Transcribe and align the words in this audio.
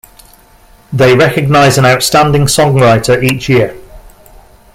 They 0.91 1.15
recognize 1.15 1.77
an 1.77 1.85
outstanding 1.85 2.45
songwriter 2.47 3.21
each 3.21 3.47
year. 3.47 3.77